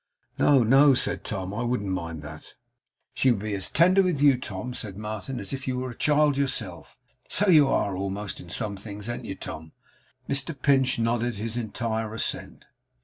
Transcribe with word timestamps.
'No, 0.39 0.63
no,' 0.63 0.95
said 0.95 1.23
Tom. 1.23 1.53
'I 1.53 1.61
wouldn't 1.61 1.91
mind 1.91 2.23
that.' 2.23 2.55
'She 3.13 3.29
would 3.29 3.39
be 3.41 3.53
as 3.53 3.69
tender 3.69 4.01
with 4.01 4.19
you, 4.19 4.35
Tom,' 4.35 4.73
said 4.73 4.97
Martin, 4.97 5.39
'as 5.39 5.53
if 5.53 5.67
you 5.67 5.77
were 5.77 5.91
a 5.91 5.95
child 5.95 6.37
yourself. 6.39 6.97
So 7.27 7.49
you 7.49 7.67
are 7.67 7.95
almost, 7.95 8.39
in 8.39 8.49
some 8.49 8.75
things, 8.75 9.07
an't 9.07 9.25
you, 9.25 9.35
Tom?' 9.35 9.73
Mr 10.27 10.59
Pinch 10.59 10.97
nodded 10.97 11.35
his 11.35 11.55
entire 11.55 12.11
assent. 12.15 12.65